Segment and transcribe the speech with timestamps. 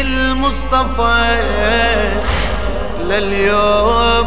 [0.01, 1.41] المصطفى
[3.01, 4.27] لليوم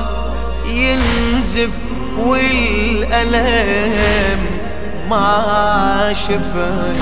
[0.66, 1.77] ينزف
[2.17, 3.60] والألم
[5.10, 6.95] ما شفت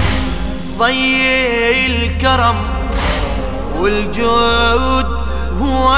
[0.78, 2.56] ضي الكرم
[3.80, 5.06] والجود
[5.62, 5.98] هو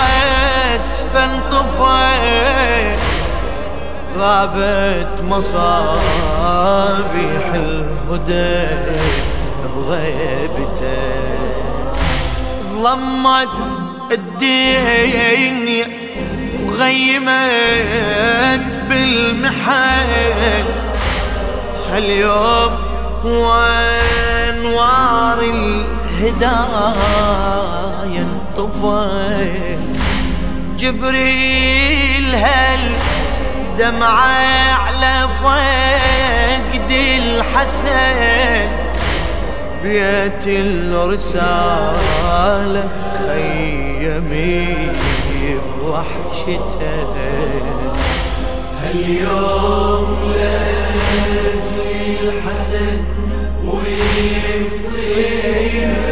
[0.75, 3.01] أسفل طفى
[4.17, 5.93] غابت مصابيح
[7.53, 8.67] الهدى
[9.75, 11.21] بغيبته.
[12.71, 13.55] ظلمت
[14.11, 15.87] الدنيا
[16.65, 20.65] وغيمت بالمحن
[21.91, 22.73] هاليوم
[23.25, 27.01] وانوار الهدايا
[28.57, 29.77] انطفى
[30.77, 32.79] جبريل هل
[33.77, 38.69] دمعة على فقد الحسن
[39.83, 41.69] بيت الرسالة
[43.27, 44.67] خيمي
[45.79, 47.05] بوحشته
[48.83, 51.77] هاليوم لأجل
[52.23, 52.91] الحسن
[53.65, 56.11] وين صيرته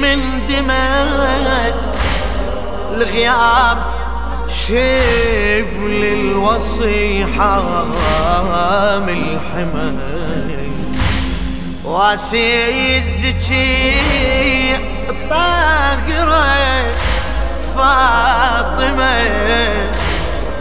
[0.00, 1.74] من دماء
[2.94, 3.78] الغياب
[4.48, 10.70] شيب للوصي حامل حماي
[11.84, 14.76] واسي الزكي
[15.10, 16.94] الطاقرة
[17.76, 19.20] فاطمة.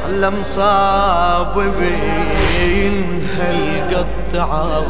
[0.06, 4.84] المصاب بين هالقطعة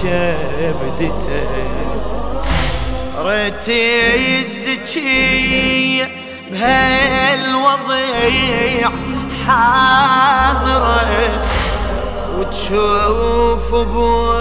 [0.00, 1.46] شبدته
[3.24, 6.08] ريتي الزكية
[7.50, 8.10] بهالوضيع
[9.46, 11.30] حاضرة
[12.36, 14.32] وتشوف أبو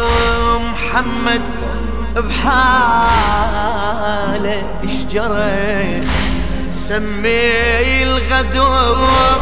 [0.59, 1.41] محمد
[3.69, 6.03] بحاله اشجره
[6.71, 9.41] سمي الغدور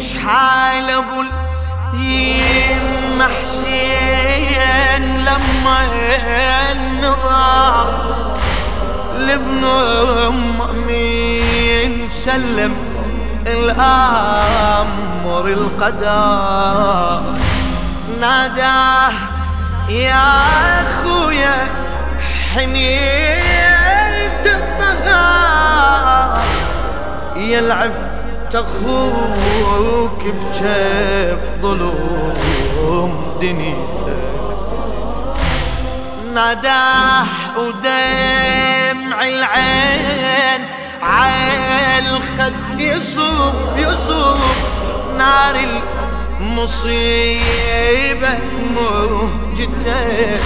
[0.00, 1.22] شحال أبو
[1.94, 5.78] يم حسين لما
[7.02, 7.84] نضاع
[9.18, 12.74] لابن ام مين سلم
[13.46, 17.22] الأمر القدر.
[18.20, 19.12] ناداه
[19.88, 21.68] يا أخويا
[22.54, 23.61] حنيت
[27.52, 28.06] يلعف
[28.54, 34.16] أخوك بجيف ظلوم دنيته
[36.34, 37.26] ناداه
[37.58, 40.62] ودمع العين
[41.02, 44.38] عالخد يصوب يصوب
[45.18, 45.56] نار
[46.40, 48.28] المصيبة
[48.74, 50.40] موجته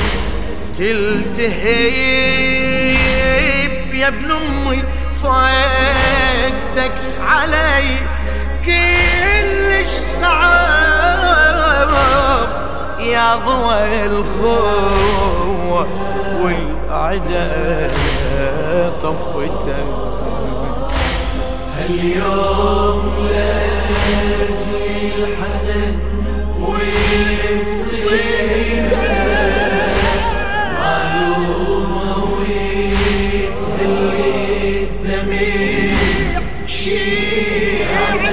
[2.56, 4.82] تلتهيب يا ابن أمي.
[5.26, 7.98] فاقدك علي.
[8.64, 11.90] كلش صعب
[13.00, 15.86] يا ضوى الخوة
[16.42, 17.90] والعدا
[19.02, 19.84] طفته
[21.78, 23.00] هاليوم
[23.30, 25.86] لأجل الحسن
[26.60, 28.16] ويصير
[35.56, 38.26] الدميع شيعته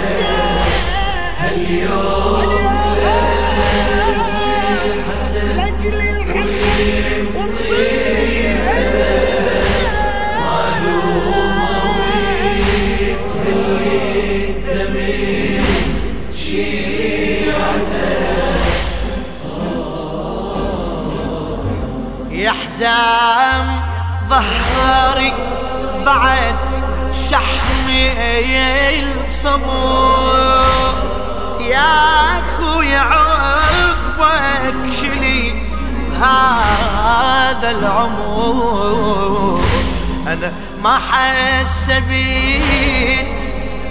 [1.40, 2.64] هاليوم
[5.58, 8.58] لاجل الحسن ويصير
[10.40, 11.72] معلومة
[12.76, 13.96] ويتهلي
[14.50, 15.64] الدميع
[16.36, 18.14] شيعته
[22.32, 23.68] يا حزام
[24.30, 25.34] ظهري
[26.06, 26.56] بعد
[27.34, 28.06] شحمي
[29.24, 30.94] الصبور
[31.60, 31.94] يا
[32.40, 35.54] أخوي عقبك شلي
[36.22, 39.62] هذا العمر.
[40.28, 40.54] أنا
[40.84, 42.64] ما حسبيت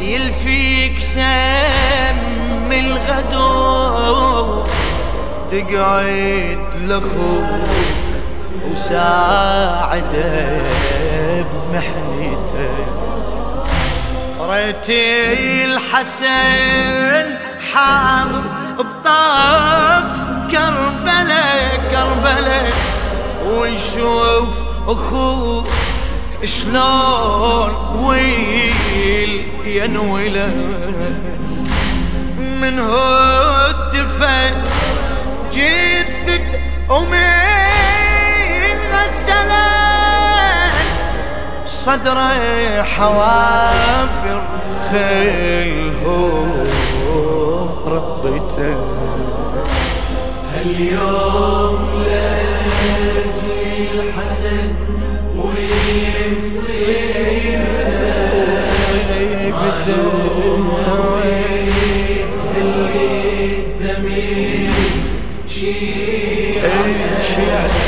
[0.01, 4.67] يلفيك سم الغدور.
[5.51, 8.11] تقعد لأخوك
[8.71, 10.33] وساعده
[11.43, 13.12] بمحنته
[14.51, 17.37] ريتي الحسن
[17.73, 18.43] حاضر
[18.79, 20.05] بطاف
[20.51, 22.73] كربلاء كربلاء
[23.47, 24.49] ونشوف
[24.89, 25.65] اخوه
[26.45, 27.73] شلون
[28.05, 30.55] ويل ينوله
[32.39, 34.55] من هو الدفن
[35.53, 36.59] جثة
[36.91, 37.32] أمين
[41.83, 44.43] صدري حوافر
[44.91, 46.67] خيلهم
[47.87, 48.77] رضيته
[50.55, 51.77] هاليوم
[52.07, 53.51] لأجل
[53.99, 54.63] الحسن
[55.37, 56.83] ويصير
[58.87, 60.23] صيبته.
[62.13, 62.83] ويتهلي
[63.59, 64.73] الدميع
[65.49, 66.63] شيعته
[67.33, 67.82] اليوم